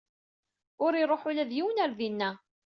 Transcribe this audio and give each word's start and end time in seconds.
Ur 0.83 0.91
iruḥ 1.01 1.21
ula 1.29 1.49
d 1.49 1.51
yiwen 1.55 1.81
ar 1.83 1.91
dina. 1.99 2.29